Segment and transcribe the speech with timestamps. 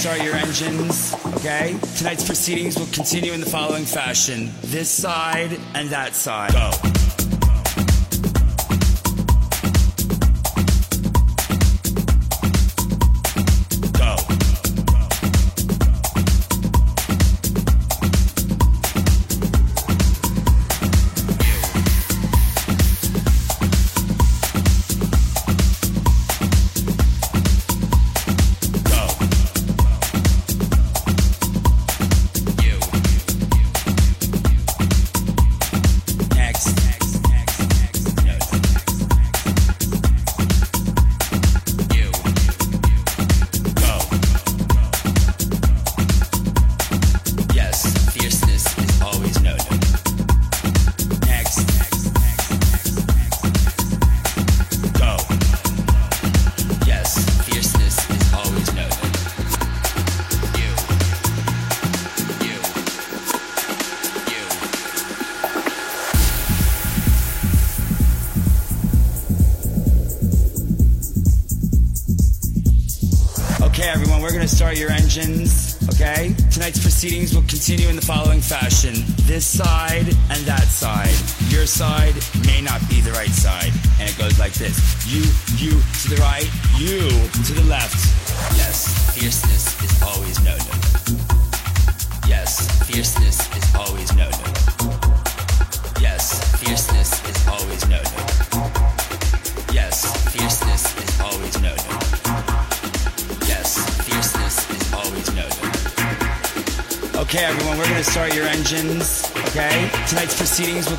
[0.00, 1.76] start your engines, okay?
[1.98, 6.52] Tonight's proceedings will continue in the following fashion this side and that side.
[6.52, 6.89] Go.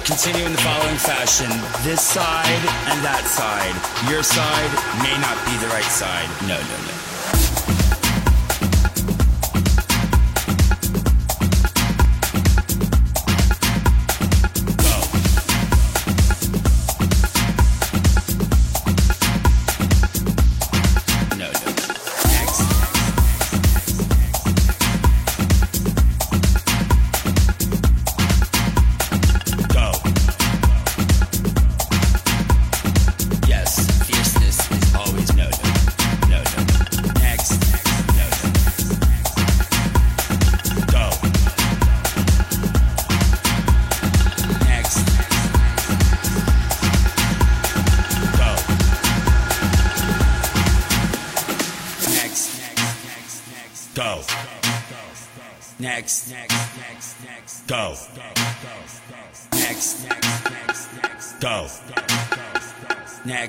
[0.05, 1.49] continue in the following fashion
[1.83, 3.75] this side and that side.
[4.09, 4.71] Your side
[5.03, 6.29] may not be the right side.
[6.47, 7.00] No, no, no.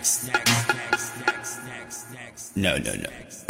[0.03, 0.31] next.
[2.57, 3.42] No, no, no.